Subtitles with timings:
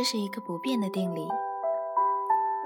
[0.00, 1.28] 这是一个不变的定理。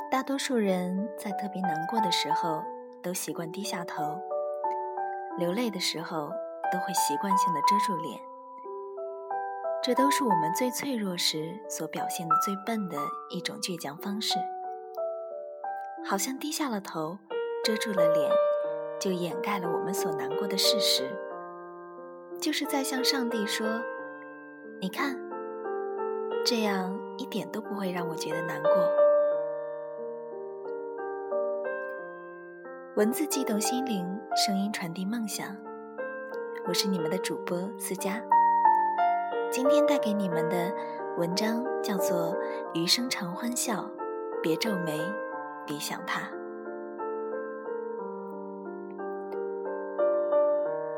[0.09, 2.63] 大多数人在特别难过的时候
[3.03, 4.17] 都习惯低下头，
[5.37, 6.31] 流泪的时候
[6.71, 8.21] 都会习惯性的遮住脸。
[9.83, 12.97] 这都是我们最脆弱时所表现的最笨的
[13.31, 14.39] 一种倔强方式。
[16.09, 17.19] 好像低下了头，
[17.65, 18.31] 遮住了脸，
[19.01, 21.11] 就掩盖了我们所难过的事实，
[22.41, 23.67] 就是在向上帝说
[24.81, 25.19] ：“你看，
[26.47, 28.73] 这样一点都不会让我觉得难过。”
[32.97, 34.07] 文字悸动心灵，
[34.47, 35.49] 声音传递梦想。
[36.67, 38.23] 我是你们的主播思佳。
[39.51, 40.73] 今天带给你们的
[41.19, 42.35] 文章叫做
[42.75, 43.91] 《余生常欢笑，
[44.43, 44.99] 别皱眉》。
[45.67, 46.21] 别想他。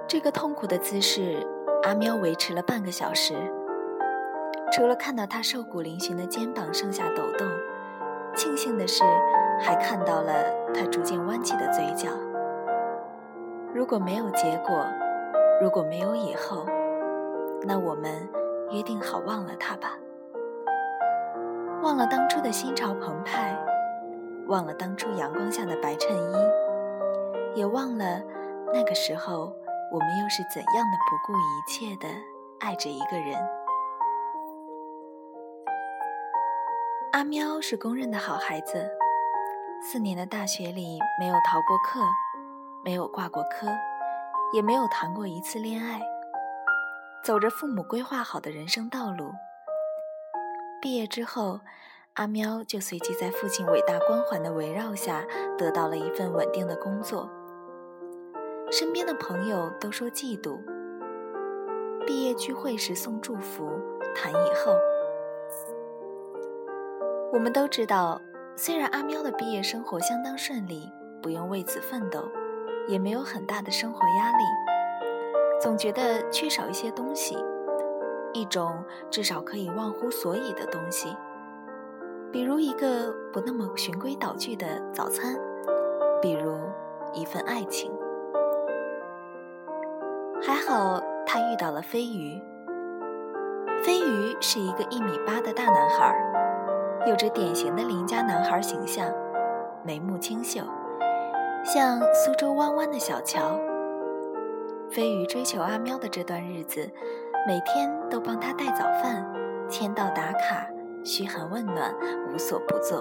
[0.08, 1.47] 这个痛苦的姿势，
[1.84, 3.34] 阿喵维持了半个小时。
[4.72, 7.47] 除了看到他瘦骨嶙峋的肩膀上下抖动，
[8.34, 9.03] 庆幸的是，
[9.61, 10.33] 还看到了
[10.75, 12.11] 他逐渐弯起的嘴角。
[13.73, 14.84] 如果没有结果，
[15.61, 16.67] 如果没有以后，
[17.62, 18.28] 那我们
[18.70, 19.97] 约定好忘了他吧，
[21.83, 23.56] 忘了当初的心潮澎湃。
[24.48, 26.36] 忘了当初阳光下的白衬衣，
[27.56, 28.23] 也忘了
[28.73, 29.53] 那个时候
[29.91, 32.06] 我们又是怎样的不顾一切的
[32.61, 33.36] 爱着一个人。
[37.17, 38.86] 阿喵是公认的好孩子，
[39.81, 41.98] 四年的大学里没有逃过课，
[42.84, 43.69] 没有挂过科，
[44.53, 45.98] 也没有谈过一次恋爱，
[47.25, 49.33] 走着父母规划好的人生道路。
[50.83, 51.61] 毕业之后。
[52.14, 55.23] 阿喵就随即在父亲伟大光环的围绕下，
[55.58, 57.30] 得到了一份稳定的工作。
[58.70, 60.58] 身边的朋友都说嫉妒。
[62.07, 63.70] 毕业聚会时送祝福，
[64.14, 64.74] 谈以后。
[67.36, 68.19] 我们都知道，
[68.57, 72.27] 虽然阿喵的毕业生活相当顺利，不用为此奋斗，
[72.89, 74.42] 也没有很大的生活压力，
[75.61, 77.36] 总觉得缺少一些东西，
[78.33, 81.14] 一种至少可以忘乎所以的东西。
[82.33, 85.39] 比如一个不那么循规蹈矩的早餐，
[86.23, 86.58] 比如
[87.13, 87.92] 一份爱情。
[90.41, 92.41] 还好他遇到了飞鱼。
[93.85, 96.17] 飞鱼是一个一米八的大男孩，
[97.06, 99.08] 有着典型的邻家男孩形象，
[99.84, 100.61] 眉目清秀，
[101.64, 103.56] 像苏州弯弯的小桥。
[104.90, 106.90] 飞鱼追求阿喵的这段日子，
[107.46, 109.24] 每天都帮他带早饭，
[109.68, 110.67] 签到打卡。
[111.05, 111.94] 嘘寒问暖，
[112.28, 113.00] 无所不做。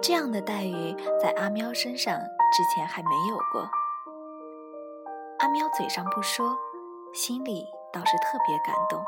[0.00, 3.68] 这样的待遇在阿喵身上之前还没有过。
[5.40, 6.56] 阿喵嘴上不说，
[7.12, 9.02] 心里倒是特别感动。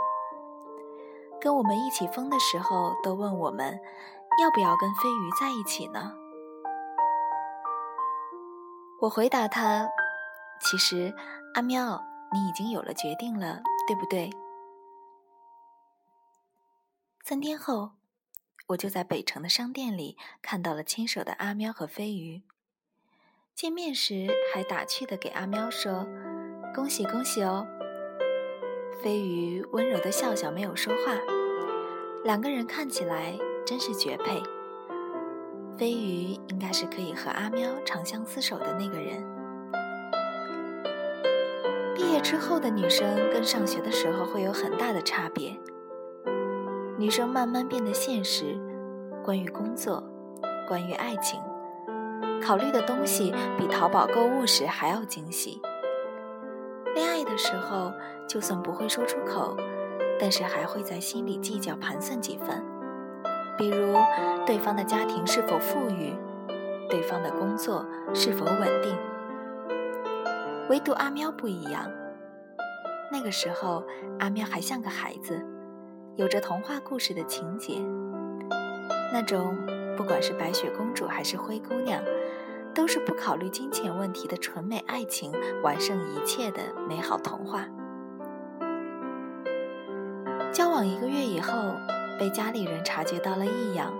[1.40, 3.80] 跟我们一起疯的时候，都问我们
[4.40, 6.14] 要不要跟飞鱼在一起呢？
[9.00, 9.88] 我回答他
[10.60, 11.14] ：“其实，
[11.54, 14.30] 阿喵，你已经有了决定了，对不对？”
[17.24, 17.92] 三天后，
[18.68, 22.42] 我就在北城的商店里看到了牵手的阿喵和飞鱼。
[23.54, 26.06] 见面时还打趣的给阿喵说
[26.74, 27.66] ：“恭喜恭喜哦。”
[29.02, 31.14] 飞鱼温柔的笑笑，没有说话。
[32.22, 33.34] 两个人看起来
[33.64, 34.42] 真是绝配。
[35.78, 39.24] 飞鱼应该是可以和阿喵长相厮守的那个人。
[41.94, 45.58] 毕业之后的女生跟上学的时候会有很大的差别。
[46.98, 48.54] 女生慢慢变得现实，
[49.24, 50.04] 关于工作，
[50.68, 51.40] 关于爱情，
[52.42, 55.62] 考虑的东西比淘宝购物时还要精细。
[56.94, 57.92] 恋爱的时候，
[58.26, 59.56] 就算不会说出口，
[60.18, 62.64] 但是还会在心里计较盘算几分，
[63.56, 63.96] 比如
[64.44, 66.14] 对方的家庭是否富裕，
[66.88, 68.96] 对方的工作是否稳定。
[70.68, 71.90] 唯独阿喵不一样，
[73.10, 73.84] 那个时候
[74.18, 75.44] 阿喵还像个孩子。
[76.16, 77.80] 有着童话故事的情节，
[79.12, 79.56] 那种
[79.96, 82.02] 不管是白雪公主还是灰姑娘，
[82.74, 85.32] 都是不考虑金钱问题的纯美爱情，
[85.62, 87.66] 完胜一切的美好童话。
[90.52, 91.52] 交往一个月以后，
[92.18, 93.92] 被家里人察觉到了异样，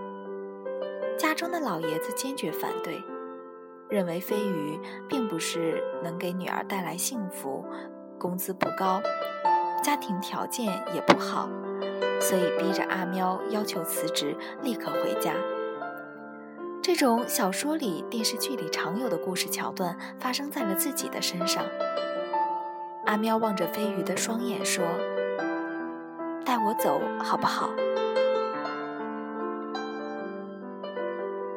[1.19, 3.03] 家中的老爷子坚决反对，
[3.89, 4.79] 认为飞鱼
[5.09, 7.65] 并不是能给女儿带来幸福，
[8.19, 9.01] 工资不高，
[9.83, 11.49] 家庭条件也不好。
[12.21, 15.33] 所以逼着阿喵要求辞职，立刻回家。
[16.83, 21.63] 这种小说里、电视剧里常有的故事桥段，发生在了自己的身上。
[23.05, 24.83] 阿喵望着飞鱼的双眼说
[26.43, 27.69] ：“带我走好不好？”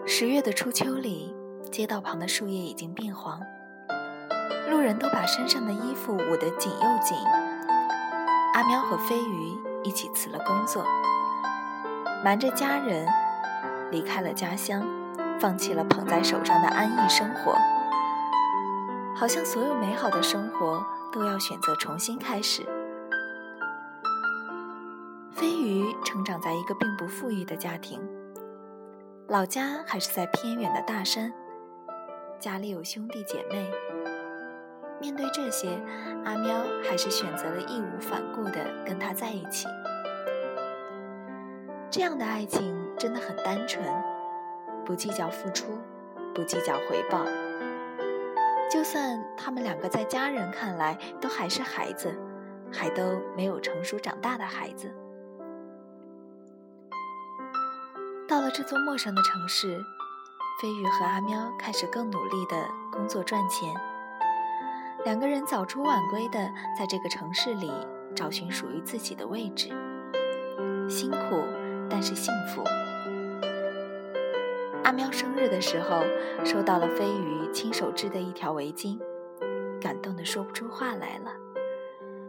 [0.06, 1.34] 十月的初秋里，
[1.72, 3.40] 街道旁的树叶已经变黄，
[4.70, 7.18] 路人都把身上的衣服捂得紧又紧。
[8.56, 10.86] 阿喵和飞鱼一起辞了工作，
[12.26, 13.08] 瞒着家人
[13.90, 14.86] 离开了家乡，
[15.44, 17.54] 放弃了捧在手上的安逸生活，
[19.14, 20.82] 好像所有美好的生活
[21.12, 22.64] 都要选择重新开始。
[25.34, 28.00] 飞鱼成长在一个并不富裕的家庭，
[29.28, 31.34] 老家还是在偏远的大山，
[32.40, 33.70] 家里有兄弟姐妹。
[35.02, 35.78] 面对这些，
[36.24, 36.56] 阿喵
[36.90, 39.68] 还是选择了义无反顾的跟他在一起。
[41.92, 43.84] 这样的爱情真的很单纯，
[44.86, 45.78] 不计较付出，
[46.34, 47.26] 不计较回报。
[48.72, 52.14] 就算他们两个在家人看来都还是孩子，
[52.72, 54.92] 还都没有成熟长大的孩子。
[58.28, 59.80] 到了这座陌生的城市，
[60.60, 63.72] 飞鱼和阿喵开始更努力的工作赚钱。
[65.06, 67.72] 两个人早出晚归的在这个城市里
[68.16, 69.70] 找寻属于自己的位置，
[70.90, 71.44] 辛苦
[71.90, 72.64] 但是幸福。
[74.84, 76.04] 阿喵生日的时候
[76.46, 79.00] 收到了飞鱼亲手织的一条围巾，
[79.80, 81.32] 感动的说不出话来了，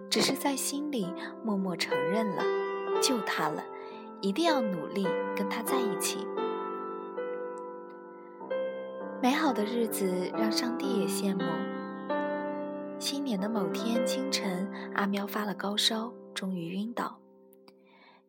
[0.09, 1.13] 只是在心里
[1.43, 2.43] 默默承认了，
[3.03, 3.63] 就他了。
[4.21, 5.07] 一定要努力
[5.37, 6.27] 跟他在一起。
[9.21, 11.43] 美好的日子让上帝也羡慕。
[12.99, 17.19] 新年的某天清晨，阿喵发了高烧，终于晕倒，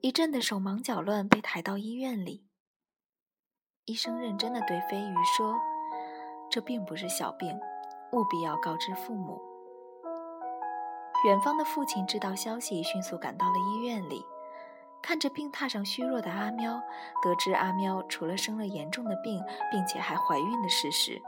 [0.01, 2.43] 一阵的手忙脚乱，被抬到医院里。
[3.85, 5.55] 医生认真的对飞鱼说
[6.49, 7.55] ：“这并不是小病，
[8.13, 9.39] 务必要告知父母。”
[11.27, 14.25] 远方的父亲知道消息，迅速赶到了医院里。
[15.03, 16.81] 看着病榻上虚弱的阿喵，
[17.21, 19.39] 得知阿喵除了生了严重的病，
[19.71, 21.21] 并且还怀孕的事实，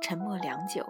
[0.00, 0.84] 沉默良久。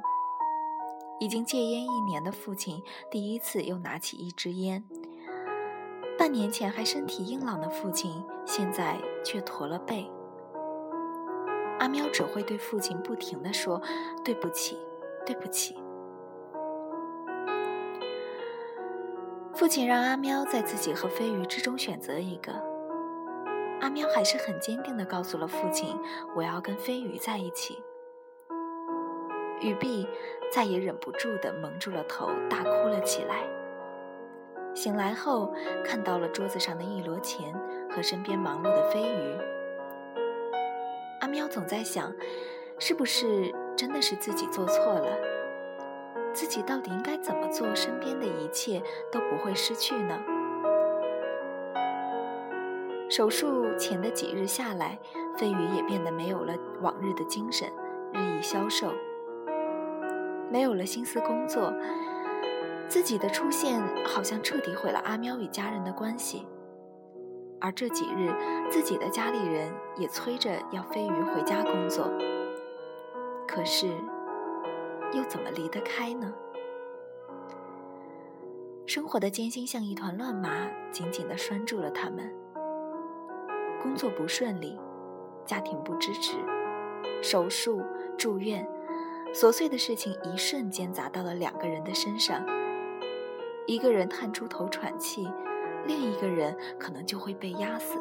[1.20, 4.82] 已经戒烟一年的父亲第一次又拿起一支烟。
[6.18, 10.10] 半年前还身体硬朗的父亲，现在却驼了背。
[11.82, 13.82] 阿喵只会对父亲不停的说
[14.24, 14.78] ：“对不起，
[15.26, 15.76] 对不起。”
[19.52, 22.52] 父亲让阿喵在自己和飞鱼之中选择一个。
[23.80, 25.98] 阿喵还是很坚定的告诉了父亲
[26.36, 27.82] ：“我要跟飞鱼在一起。”
[29.60, 30.06] 雨碧
[30.52, 33.42] 再也忍不住的蒙住了头，大哭了起来。
[34.72, 35.52] 醒来后，
[35.84, 37.52] 看到了桌子上的一摞钱
[37.90, 39.36] 和身边忙碌的飞鱼。
[41.22, 42.12] 阿喵总在想，
[42.80, 45.16] 是不是真的是自己做错了？
[46.34, 48.82] 自己到底应该怎么做，身边的一切
[49.12, 50.18] 都不会失去呢？
[53.08, 54.98] 手术前的几日下来，
[55.38, 57.70] 飞鱼也变得没有了往日的精神，
[58.12, 58.92] 日益消瘦，
[60.50, 61.72] 没有了心思工作。
[62.88, 66.48] 自己的出现好像彻底毁了阿喵与家人的关系，
[67.62, 68.28] 而这几日，
[68.68, 72.10] 自己的家里人也催着要飞鱼回家工作，
[73.46, 73.88] 可是。
[75.14, 76.32] 又怎么离得开呢？
[78.86, 82.34] 生活的艰辛像一团乱麻，紧紧地拴住了他们。
[83.82, 84.80] 工作不顺利，
[85.44, 86.38] 家庭不支持，
[87.22, 87.82] 手术、
[88.16, 88.66] 住院，
[89.34, 92.42] 琐碎的事情一瞬间砸到了两个人的身上。
[93.66, 95.30] 一个人探出头喘气，
[95.86, 97.98] 另一个人可能就会被压死。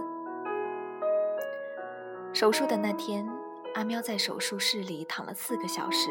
[2.33, 3.27] 手术的那天，
[3.75, 6.09] 阿喵在手术室里躺了四个小时。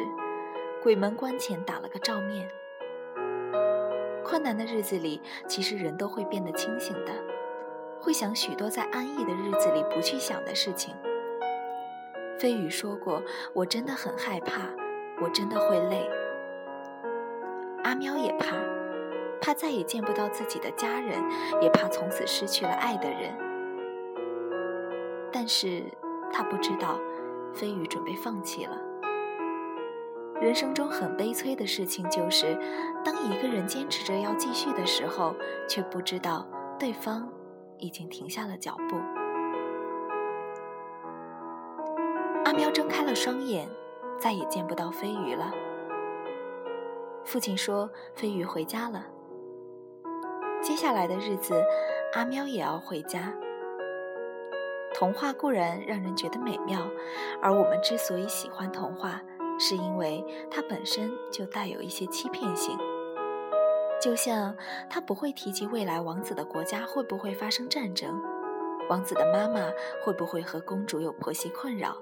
[0.83, 2.49] 鬼门关前打了个照面。
[4.25, 7.13] 困难的日子里，其实人都会变得清醒的，
[8.01, 10.95] 会想许多在安逸的日子里不去想的事情。
[12.39, 13.23] 飞宇说过
[13.53, 14.63] ：“我真的很害怕，
[15.21, 16.09] 我真的会累。”
[17.85, 18.57] 阿喵也怕，
[19.41, 21.23] 怕再也见不到自己的家人，
[21.61, 23.33] 也怕从此失去了爱的人。
[25.33, 25.85] 但是
[26.33, 26.99] 他不知道，
[27.55, 28.77] 飞宇准备放弃了。
[30.41, 32.59] 人生中很悲催的事情就是，
[33.05, 35.35] 当一个人坚持着要继续的时候，
[35.69, 36.47] 却不知道
[36.79, 37.29] 对方
[37.79, 38.97] 已经停下了脚步。
[42.45, 43.69] 阿喵睁开了双眼，
[44.19, 45.53] 再也见不到飞鱼了。
[47.23, 49.07] 父亲说：“飞鱼回家了。”
[50.71, 51.61] 接下来的日子，
[52.15, 53.35] 阿喵也要回家。
[54.95, 56.81] 童话固然让人觉得美妙，
[57.43, 59.21] 而我们之所以喜欢童话。
[59.59, 62.79] 是因为它本身就带有一些欺骗性，
[64.01, 64.57] 就像
[64.89, 68.23] 他不会提及未来王子的国家会不会发生战争，
[68.89, 69.71] 王子的妈妈
[70.03, 71.95] 会不会和公主有婆媳困扰，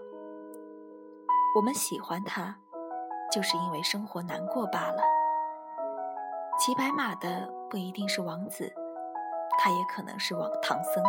[1.56, 2.54] 我们喜欢他，
[3.32, 5.02] 就是因为生活难过罢了。
[6.60, 8.72] 骑白马的不一定是王子，
[9.58, 11.04] 他也可能是王唐僧。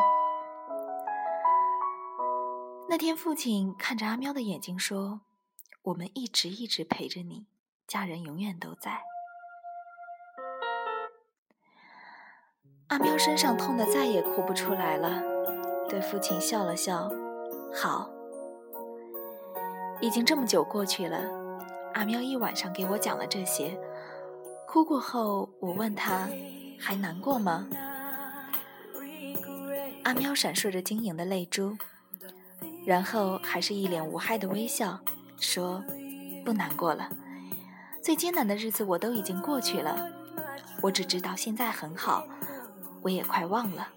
[2.88, 5.22] 那天，父亲看着阿喵的眼睛说
[5.84, 7.46] ：“我们一直一直陪着你，
[7.88, 9.04] 家人永远都在。”
[12.90, 15.22] 阿喵身上痛得再也哭不出来了，
[15.88, 17.10] 对父亲笑了笑
[17.74, 18.10] ：“好。”
[20.02, 21.20] 已经这么久过去了，
[21.94, 23.80] 阿喵一晚上给我讲了这些。
[24.72, 26.30] 哭过后，我问他
[26.80, 27.68] ：“还难过吗？”
[30.06, 31.76] 阿喵闪烁着晶莹的泪珠。
[32.86, 35.00] 然后还是一脸无害的微笑，
[35.40, 35.84] 说
[36.46, 37.10] ：“不难过了，
[38.00, 40.08] 最艰难的日子我都已经过去了，
[40.84, 42.28] 我只知道现在很好，
[43.02, 43.88] 我也快忘了。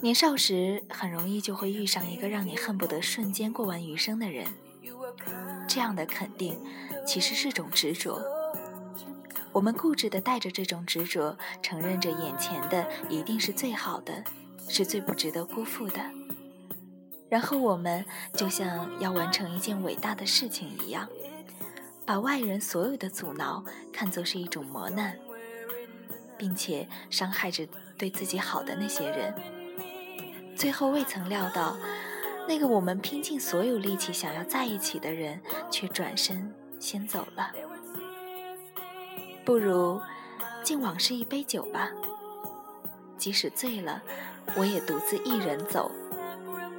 [0.00, 4.46] 年少时很容易就会遇上一个让你恨不得瞬间过完余生的人，
[5.66, 6.58] 这样的肯定
[7.06, 8.22] 其实是种执着。
[9.52, 14.24] 我们固执的带着这种执着，承认着眼前的一定是最好的。”
[14.66, 16.00] 是最不值得辜负的。
[17.28, 18.02] 然后我们
[18.32, 21.06] 就像要完成一件伟大的事情一样，
[22.06, 25.18] 把外人所有的阻挠看作是一种磨难，
[26.38, 27.68] 并且伤害着
[27.98, 29.34] 对自己好的那些人。
[30.56, 31.76] 最后未曾料到，
[32.46, 37.50] 那个我们拼尽所有力气想要在一起的人，却转身先走了。
[39.44, 40.00] 不如
[40.62, 41.90] 敬往事一杯酒吧，
[43.16, 44.02] 即使醉了。
[44.56, 45.90] 我也独自一人走，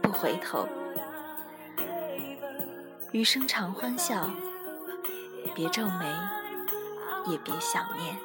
[0.01, 0.67] 不回头。
[3.11, 4.29] 余生常欢笑，
[5.55, 6.05] 别皱眉，
[7.25, 8.15] 也别想念。